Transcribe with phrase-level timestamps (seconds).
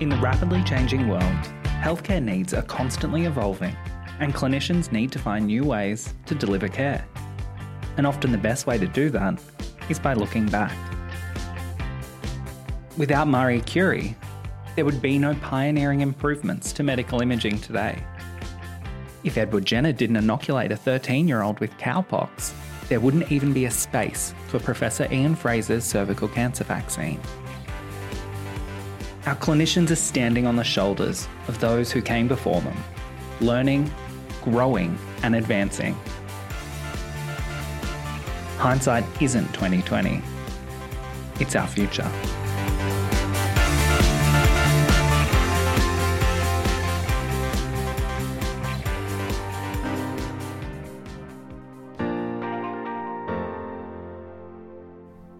[0.00, 1.22] In the rapidly changing world,
[1.62, 3.76] healthcare needs are constantly evolving,
[4.18, 7.06] and clinicians need to find new ways to deliver care.
[7.98, 9.38] And often the best way to do that
[9.90, 10.74] is by looking back.
[12.96, 14.16] Without Marie Curie,
[14.74, 18.02] there would be no pioneering improvements to medical imaging today.
[19.22, 22.54] If Edward Jenner didn't inoculate a 13 year old with cowpox,
[22.88, 27.20] there wouldn't even be a space for Professor Ian Frazer's cervical cancer vaccine.
[29.26, 32.76] Our clinicians are standing on the shoulders of those who came before them,
[33.42, 33.92] learning,
[34.42, 35.94] growing, and advancing.
[38.56, 40.22] Hindsight isn't 2020.
[41.38, 42.10] It's our future.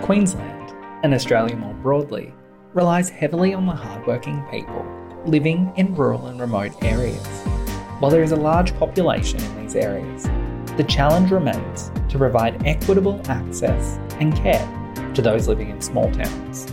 [0.00, 0.72] Queensland,
[1.02, 2.32] and Australia more broadly,
[2.74, 4.84] relies heavily on the hardworking people
[5.26, 7.26] living in rural and remote areas.
[7.98, 10.24] While there is a large population in these areas,
[10.76, 14.68] the challenge remains to provide equitable access and care
[15.14, 16.66] to those living in small towns.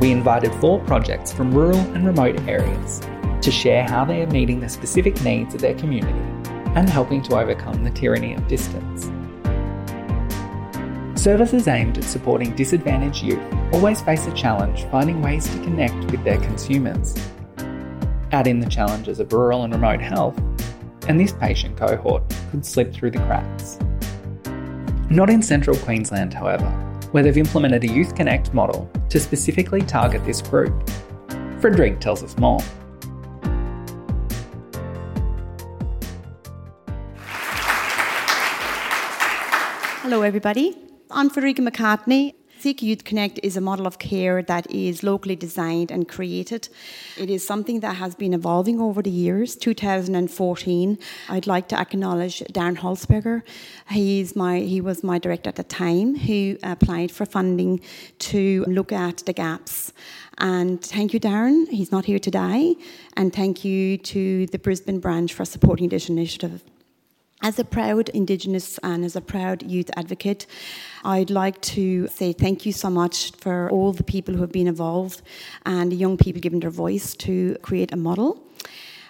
[0.00, 3.00] We invited four projects from rural and remote areas
[3.42, 6.18] to share how they are meeting the specific needs of their community
[6.74, 9.10] and helping to overcome the tyranny of distance.
[11.20, 13.42] Services aimed at supporting disadvantaged youth
[13.74, 17.14] always face a challenge finding ways to connect with their consumers.
[18.32, 20.38] Add in the challenges of rural and remote health,
[21.08, 23.78] and this patient cohort could slip through the cracks.
[25.10, 26.70] Not in central Queensland, however,
[27.10, 30.72] where they've implemented a Youth Connect model to specifically target this group.
[31.60, 32.62] Friederike tells us more.
[40.00, 40.89] Hello, everybody.
[41.12, 42.34] I'm Friederike McCartney.
[42.60, 46.68] CQ Youth Connect is a model of care that is locally designed and created.
[47.18, 49.56] It is something that has been evolving over the years.
[49.56, 50.98] 2014,
[51.30, 53.42] I'd like to acknowledge Darren Holzberger.
[53.88, 57.80] He's my, he was my director at the time who applied for funding
[58.30, 59.92] to look at the gaps.
[60.38, 61.66] And thank you, Darren.
[61.70, 62.76] He's not here today.
[63.16, 66.62] And thank you to the Brisbane branch for supporting this initiative.
[67.42, 70.46] As a proud Indigenous and as a proud youth advocate,
[71.04, 74.66] I'd like to say thank you so much for all the people who have been
[74.66, 75.22] involved
[75.64, 78.42] and the young people given their voice to create a model.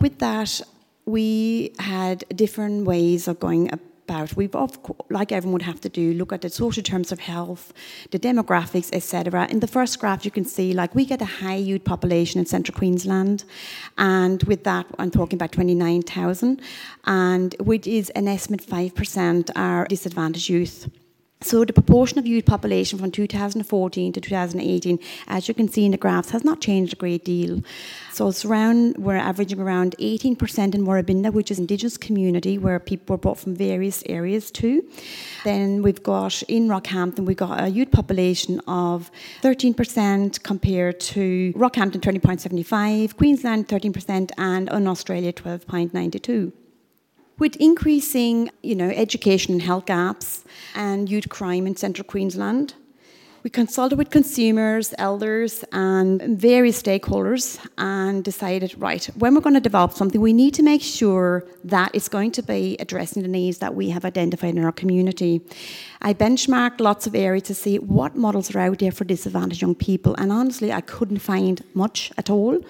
[0.00, 0.62] With that,
[1.04, 3.68] we had different ways of going
[4.04, 4.36] about.
[4.36, 4.54] We've,
[5.10, 7.72] like everyone would have to do, look at the social terms of health,
[8.10, 9.46] the demographics, etc.
[9.50, 12.46] In the first graph, you can see like we get a high youth population in
[12.46, 13.44] central Queensland,
[13.98, 16.60] and with that, I'm talking about 29,000,
[17.04, 20.88] and which is an estimate 5% are disadvantaged youth.
[21.44, 25.90] So the proportion of youth population from 2014 to 2018, as you can see in
[25.90, 27.62] the graphs, has not changed a great deal.
[28.12, 33.12] So it's around, we're averaging around 18% in Woorabinda, which is indigenous community where people
[33.12, 34.88] were brought from various areas too.
[35.44, 39.10] Then we've got in Rockhampton, we've got a youth population of
[39.42, 46.52] 13% compared to Rockhampton 20.75, Queensland 13%, and in Australia 12.92.
[47.36, 50.44] With increasing, you know, education and health gaps
[50.76, 52.74] and youth crime in central Queensland,
[53.42, 59.60] we consulted with consumers, elders, and various stakeholders and decided, right, when we're going to
[59.60, 63.58] develop something, we need to make sure that it's going to be addressing the needs
[63.58, 65.42] that we have identified in our community.
[66.00, 69.74] I benchmarked lots of areas to see what models are out there for disadvantaged young
[69.74, 72.60] people, and honestly, I couldn't find much at all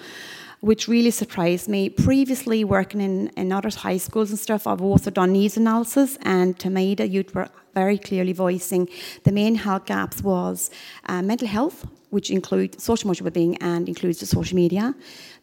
[0.65, 1.91] which really surprised me.
[1.91, 6.59] Previously, working in, in other high schools and stuff, I've also done needs analysis, and
[6.59, 8.89] to me, the youth were very clearly voicing
[9.25, 10.71] the main health gaps was
[11.07, 14.95] uh, mental health, which includes social emotional well-being and includes the social media.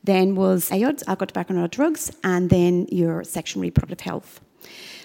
[0.04, 4.42] Then was AODS, alcohol, tobacco, and other drugs, and then your sexual reproductive health.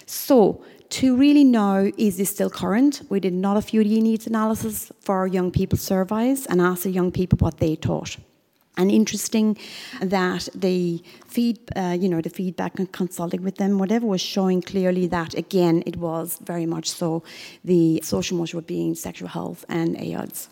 [0.07, 4.91] So to really know is this still current, we did not a few needs analysis
[4.99, 8.17] for young people surveys and asked the young people what they thought
[8.77, 9.57] and interesting
[10.01, 14.61] that the feed, uh, you know, the feedback and consulting with them, whatever was showing
[14.61, 17.23] clearly that again it was very much so
[17.63, 20.47] the social emotional being sexual health and AODS.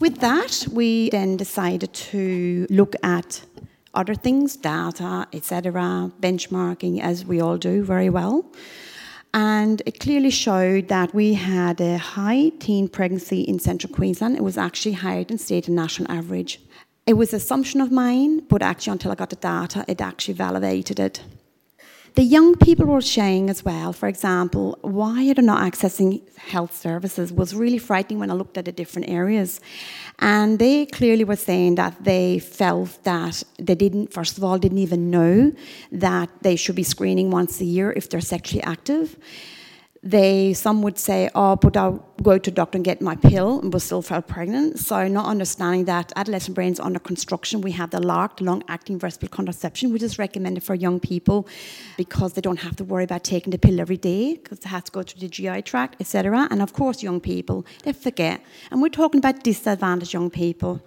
[0.00, 3.42] With that, we then decided to look at
[3.94, 8.44] other things, data, etc., benchmarking, as we all do very well.
[9.34, 14.36] And it clearly showed that we had a high teen pregnancy in central Queensland.
[14.36, 16.60] It was actually higher than state and national average.
[17.06, 20.34] It was an assumption of mine, but actually, until I got the data, it actually
[20.34, 21.22] validated it.
[22.14, 26.76] The young people were saying as well, for example, why they're they not accessing health
[26.76, 29.60] services was really frightening when I looked at the different areas.
[30.18, 34.78] And they clearly were saying that they felt that they didn't, first of all, didn't
[34.78, 35.52] even know
[35.92, 39.16] that they should be screening once a year if they're sexually active
[40.02, 43.70] they some would say, "Oh, but I'll go to doctor and get my pill," and
[43.70, 44.78] but still felt pregnant.
[44.78, 49.92] So, not understanding that adolescent brains under construction, we have the LARC, long-acting reversible contraception,
[49.92, 51.48] which is recommended for young people
[51.96, 54.84] because they don't have to worry about taking the pill every day because they have
[54.84, 56.46] to go through the GI tract, etc.
[56.50, 58.40] And of course, young people they forget,
[58.70, 60.80] and we're talking about disadvantaged young people.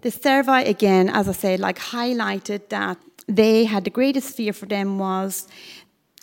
[0.00, 4.66] The survey again, as I said, like highlighted that they had the greatest fear for
[4.66, 5.48] them was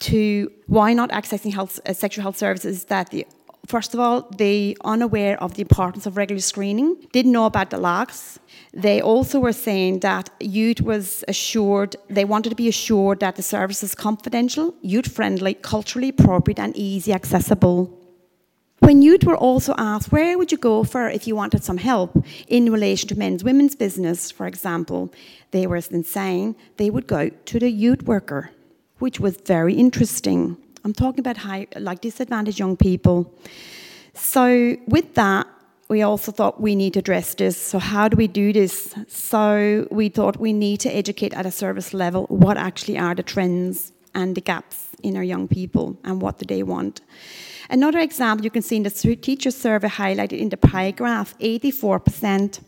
[0.01, 3.25] to why not accessing health, uh, sexual health services that the
[3.67, 7.77] First of all, they unaware of the importance of regular screening, didn't know about the
[7.77, 8.39] LARCs.
[8.73, 13.43] They also were saying that youth was assured, they wanted to be assured that the
[13.43, 17.97] service is confidential, youth friendly, culturally appropriate, and easy accessible.
[18.79, 22.25] When youth were also asked, where would you go for if you wanted some help
[22.47, 25.13] in relation to men's women's business, for example,
[25.51, 28.49] they were saying they would go to the youth worker
[29.01, 30.57] which was very interesting.
[30.83, 33.33] I'm talking about high, like disadvantaged young people.
[34.13, 35.47] So with that,
[35.89, 37.57] we also thought we need to address this.
[37.57, 38.95] So how do we do this?
[39.07, 43.23] So we thought we need to educate at a service level what actually are the
[43.23, 47.01] trends and the gaps in our young people and what do they want.
[47.69, 52.59] Another example you can see in the teacher survey highlighted in the pie graph, 84%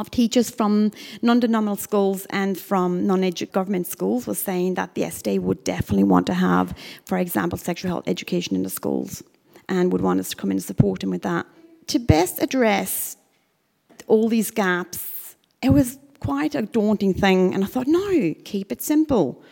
[0.00, 0.90] of teachers from
[1.22, 6.34] non-denominational schools and from non-government schools was saying that yes, they would definitely want to
[6.34, 9.22] have, for example, sexual health education in the schools
[9.68, 11.46] and would want us to come in and support them with that.
[11.88, 13.16] To best address
[14.06, 18.82] all these gaps, it was quite a daunting thing, and I thought, no, keep it
[18.82, 19.42] simple.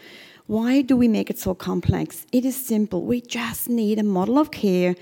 [0.46, 2.26] Why do we make it so complex?
[2.32, 3.02] It is simple.
[3.02, 4.94] We just need a model of care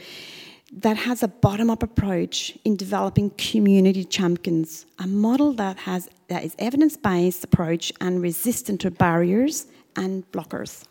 [0.72, 6.56] that has a bottom-up approach in developing community champions, a model that has that is
[6.58, 10.84] evidence-based approach and resistant to barriers and blockers.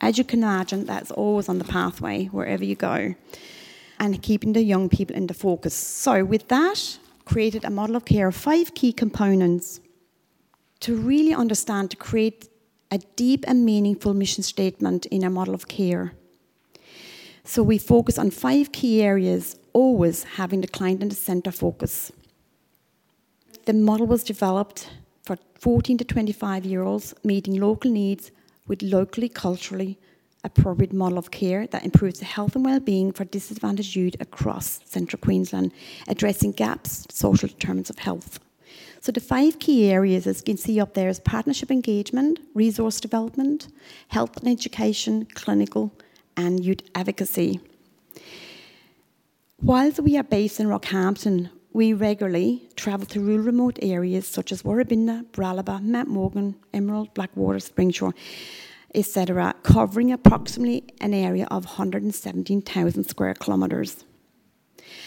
[0.00, 3.14] As you can imagine, that's always on the pathway wherever you go,
[3.98, 5.74] and keeping the young people in the focus.
[5.74, 9.80] So, with that, created a model of care of five key components
[10.80, 12.50] to really understand to create
[12.90, 16.12] a deep and meaningful mission statement in a model of care
[17.44, 22.10] so we focus on five key areas, always having the client in the center focus.
[23.66, 24.90] The model was developed
[25.22, 28.30] for 14 to 25 year olds, meeting local needs
[28.66, 29.98] with locally, culturally
[30.44, 35.18] appropriate model of care that improves the health and well-being for disadvantaged youth across central
[35.18, 35.72] Queensland,
[36.06, 38.38] addressing gaps, social determinants of health.
[39.00, 43.00] So the five key areas, as you can see up there, is partnership engagement, resource
[43.00, 43.68] development,
[44.08, 45.92] health and education, clinical,
[46.36, 47.60] and youth advocacy.
[49.60, 54.62] Whilst we are based in Rockhampton, we regularly travel to rural remote areas such as
[54.62, 58.14] Woorabinda, Baralaba, Mount Morgan, Emerald, Blackwater, Springsure,
[58.94, 64.04] etc., covering approximately an area of 117,000 square kilometres.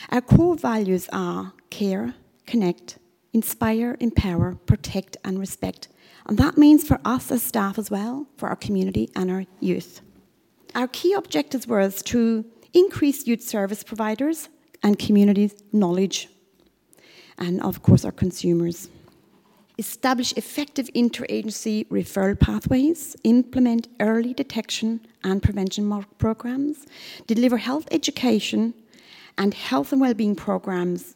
[0.10, 2.16] Our core values are care,
[2.46, 2.98] connect,
[3.34, 5.88] inspire, empower, protect, and respect.
[6.26, 10.02] And that means for us as staff as well, for our community and our youth.
[10.78, 14.48] Our key objectives were to increase youth service providers
[14.84, 16.30] and communities' knowledge,
[17.40, 18.88] and of course, our consumers.
[19.80, 26.86] Establish effective interagency referral pathways, implement early detection and prevention programs,
[27.26, 28.76] deliver health education
[29.36, 31.16] and health and well-being programs,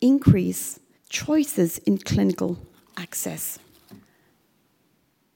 [0.00, 2.58] increase choices in clinical
[2.96, 3.60] access.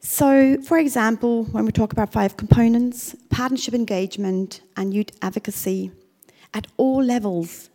[0.02, 5.92] So, for example, when we talk about five components partnership engagement and youth advocacy
[6.54, 7.68] at all levels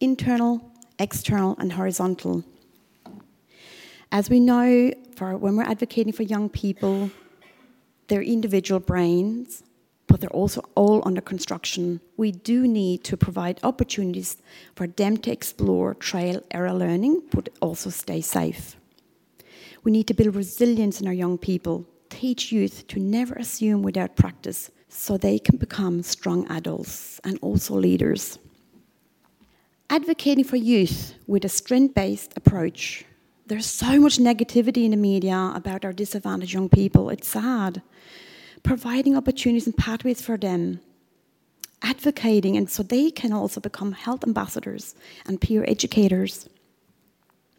[0.00, 2.44] internal, external, and horizontal.
[4.12, 7.10] As we know, for when we're advocating for young people,
[8.06, 9.64] they're individual brains,
[10.06, 12.00] but they're also all under construction.
[12.16, 14.36] We do need to provide opportunities
[14.76, 18.76] for them to explore trial error learning, but also stay safe.
[19.84, 24.16] We need to build resilience in our young people, teach youth to never assume without
[24.16, 28.38] practice so they can become strong adults and also leaders.
[29.90, 33.04] Advocating for youth with a strength based approach.
[33.46, 37.10] There's so much negativity in the media about our disadvantaged young people.
[37.10, 37.82] It's sad.
[38.62, 40.80] Providing opportunities and pathways for them.
[41.82, 44.94] Advocating, and so they can also become health ambassadors
[45.26, 46.48] and peer educators.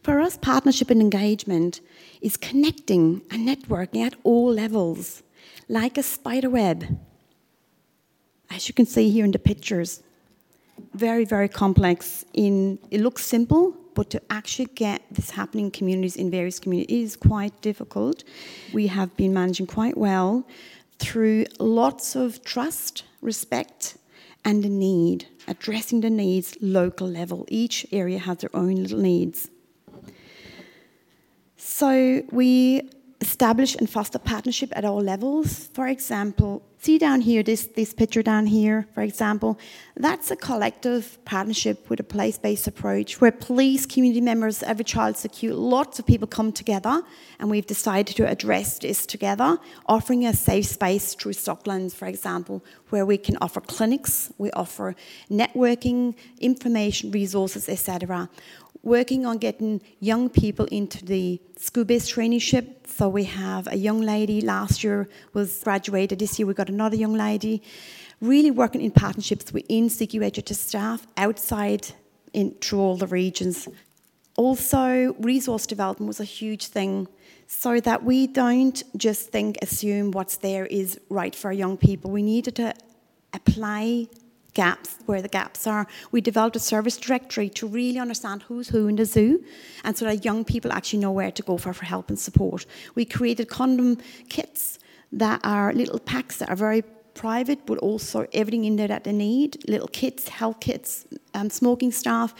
[0.06, 1.80] For us, partnership and engagement
[2.20, 5.24] is connecting and networking at all levels
[5.68, 6.96] like a spider web.
[8.48, 10.04] As you can see here in the pictures,
[10.94, 12.24] very, very complex.
[12.34, 17.10] In it looks simple, but to actually get this happening in communities in various communities
[17.10, 18.22] is quite difficult.
[18.72, 20.46] We have been managing quite well
[21.00, 23.96] through lots of trust, respect,
[24.44, 27.44] and the need, addressing the needs local level.
[27.48, 29.50] Each area has their own little needs.
[31.56, 35.68] So we establish and foster partnership at all levels.
[35.72, 39.58] For example, see down here, this, this picture down here, for example,
[39.96, 45.54] that's a collective partnership with a place-based approach where police, community members, every child secure,
[45.54, 47.02] lots of people come together
[47.38, 52.62] and we've decided to address this together, offering a safe space through Stocklands, for example,
[52.90, 54.94] where we can offer clinics, we offer
[55.30, 58.28] networking, information, resources, etc
[58.86, 62.86] working on getting young people into the school-based traineeship.
[62.86, 66.20] So we have a young lady last year was graduated.
[66.20, 67.62] This year we got another young lady.
[68.20, 71.88] Really working in partnerships within CQHHS staff outside
[72.32, 73.68] in through all the regions.
[74.36, 77.08] Also, resource development was a huge thing
[77.48, 82.12] so that we don't just think, assume what's there is right for our young people.
[82.12, 82.72] We needed to
[83.32, 84.06] apply
[84.56, 85.86] gaps, where the gaps are.
[86.12, 89.44] We developed a service directory to really understand who's who in the zoo,
[89.84, 92.66] and so that young people actually know where to go for, for help and support.
[92.94, 93.98] We created condom
[94.28, 94.78] kits
[95.12, 96.82] that are little packs that are very
[97.14, 101.92] private, but also everything in there that they need little kits, health kits, um, smoking
[101.92, 102.34] staff.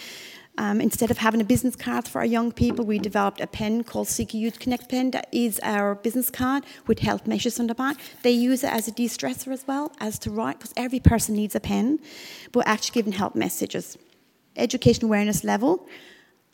[0.59, 3.85] Um, instead of having a business card for our young people, we developed a pen
[3.85, 7.75] called CQ Youth Connect pen that is our business card with health measures on the
[7.75, 7.97] back.
[8.23, 11.55] They use it as a de-stressor as well as to write, because every person needs
[11.55, 11.99] a pen,
[12.53, 13.99] but actually giving health messages.
[14.57, 15.87] Education awareness level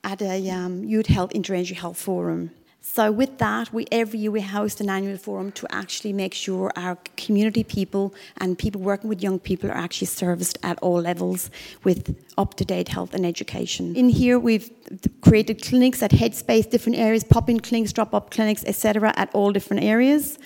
[0.03, 2.51] at a um, Youth Health Interagency Health Forum.
[2.85, 6.73] So with that, we every year we host an annual forum to actually make sure
[6.75, 11.49] our community people and people working with young people are actually serviced at all levels
[11.85, 13.95] with up-to-date health and education.
[13.95, 14.69] In here, we've
[15.21, 20.39] created clinics at Headspace, different areas, pop-in clinics, drop-up clinics, etc., at all different areas.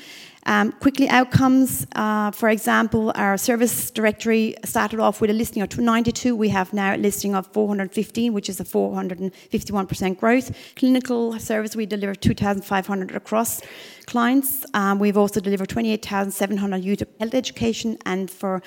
[0.46, 5.76] Um, quickly outcomes, uh, for example, our service directory started off with a listing of
[5.76, 6.36] 92.
[6.36, 10.56] We have now a listing of 415, which is a 451% growth.
[10.76, 13.60] Clinical service, we deliver 2,500 across
[14.06, 14.64] clients.
[14.74, 18.62] Um, we've also delivered 28,700 youth health education, and for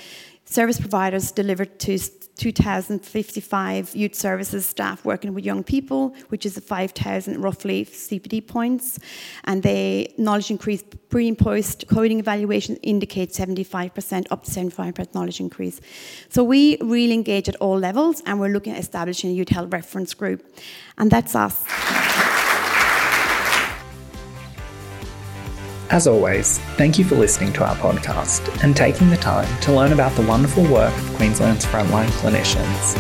[0.46, 1.98] service providers delivered to
[2.40, 8.98] 2,055 youth services staff working with young people, which is 5,000 roughly CPD points.
[9.44, 15.42] And the knowledge increase pre and post coding evaluation indicates 75%, up to 75% knowledge
[15.42, 15.82] increase.
[16.30, 19.74] So we really engage at all levels and we're looking at establishing a youth health
[19.74, 20.46] reference group.
[20.98, 21.66] And that's us.
[25.92, 29.92] As always, thank you for listening to our podcast and taking the time to learn
[29.92, 32.96] about the wonderful work of Queensland's frontline clinicians.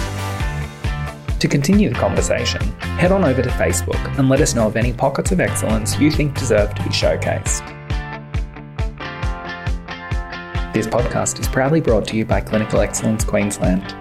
[1.37, 2.63] To continue the conversation,
[2.97, 6.09] head on over to Facebook and let us know of any pockets of excellence you
[6.09, 7.63] think deserve to be showcased.
[10.73, 13.95] This podcast is proudly brought to you by Clinical Excellence Queensland